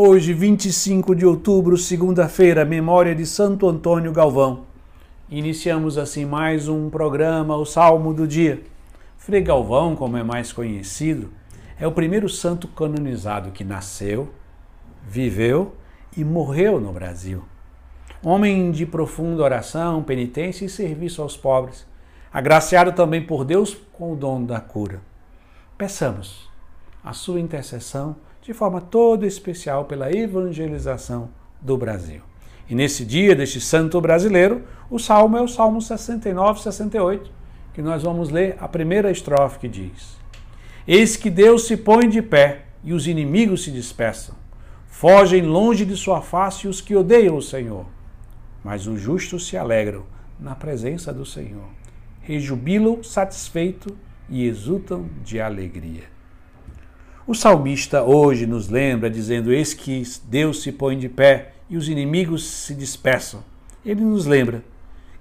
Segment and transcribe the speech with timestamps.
[0.00, 4.64] Hoje, 25 de outubro, segunda-feira, memória de Santo Antônio Galvão.
[5.28, 8.62] Iniciamos assim mais um programa, o Salmo do Dia.
[9.16, 11.32] Frei Galvão, como é mais conhecido,
[11.80, 14.28] é o primeiro santo canonizado que nasceu,
[15.04, 15.74] viveu
[16.16, 17.42] e morreu no Brasil.
[18.22, 21.84] Homem de profunda oração, penitência e serviço aos pobres,
[22.32, 25.00] agraciado também por Deus com o dom da cura.
[25.76, 26.48] Peçamos
[27.02, 32.22] a sua intercessão de forma toda especial pela evangelização do Brasil.
[32.68, 37.30] E nesse dia deste santo brasileiro, o salmo é o Salmo 69, 68,
[37.72, 40.16] que nós vamos ler a primeira estrofe que diz:
[40.86, 44.34] Eis que Deus se põe de pé e os inimigos se dispersam.
[44.86, 47.86] Fogem longe de sua face os que odeiam o Senhor.
[48.64, 50.04] Mas os justos se alegram
[50.38, 51.68] na presença do Senhor.
[52.20, 53.96] Rejubilam satisfeito
[54.28, 56.17] e exultam de alegria.
[57.28, 61.86] O salmista hoje nos lembra dizendo: Eis que Deus se põe de pé e os
[61.86, 63.44] inimigos se dispersam.
[63.84, 64.64] Ele nos lembra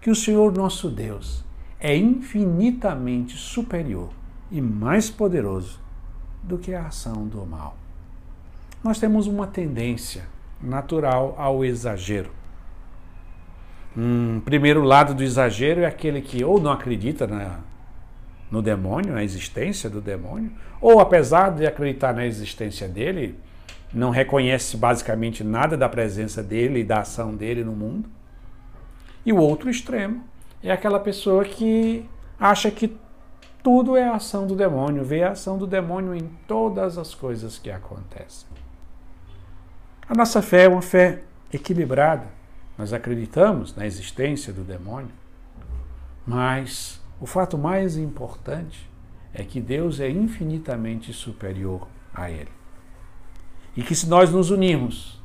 [0.00, 1.44] que o Senhor nosso Deus
[1.80, 4.10] é infinitamente superior
[4.52, 5.80] e mais poderoso
[6.44, 7.76] do que a ação do mal.
[8.84, 10.28] Nós temos uma tendência
[10.62, 12.30] natural ao exagero.
[13.96, 17.58] Um primeiro lado do exagero é aquele que ou não acredita na
[18.50, 23.38] no demônio, na existência do demônio, ou apesar de acreditar na existência dele,
[23.92, 28.08] não reconhece basicamente nada da presença dele e da ação dele no mundo.
[29.24, 30.22] E o outro extremo
[30.62, 32.04] é aquela pessoa que
[32.38, 32.96] acha que
[33.62, 37.58] tudo é a ação do demônio, vê a ação do demônio em todas as coisas
[37.58, 38.46] que acontecem.
[40.08, 42.26] A nossa fé é uma fé equilibrada.
[42.78, 45.10] Nós acreditamos na existência do demônio,
[46.24, 48.88] mas o fato mais importante
[49.32, 52.50] é que Deus é infinitamente superior a ele.
[53.76, 55.20] E que se nós nos unirmos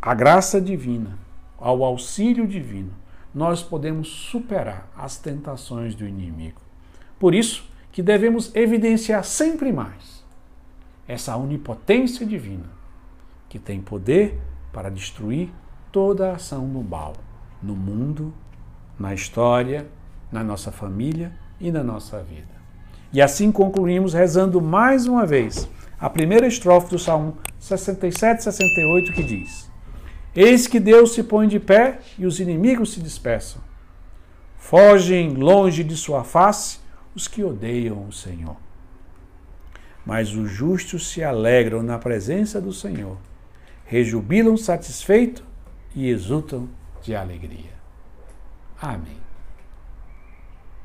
[0.00, 1.18] à graça divina,
[1.58, 2.92] ao auxílio divino,
[3.34, 6.60] nós podemos superar as tentações do inimigo.
[7.18, 10.24] Por isso que devemos evidenciar sempre mais
[11.06, 12.68] essa onipotência divina
[13.48, 14.40] que tem poder
[14.72, 15.50] para destruir
[15.90, 17.14] toda a ação do mal
[17.62, 18.34] no mundo
[18.98, 19.86] na história,
[20.30, 22.54] na nossa família e na nossa vida.
[23.12, 25.68] E assim concluímos rezando mais uma vez
[26.00, 29.70] a primeira estrofe do Salmo 67, 68, que diz:
[30.34, 33.62] Eis que Deus se põe de pé e os inimigos se dispersam.
[34.58, 36.80] Fogem longe de sua face
[37.14, 38.56] os que odeiam o Senhor.
[40.04, 43.16] Mas os justos se alegram na presença do Senhor,
[43.86, 45.44] rejubilam satisfeitos
[45.94, 46.68] e exultam
[47.02, 47.72] de alegria.
[48.84, 49.23] Amém.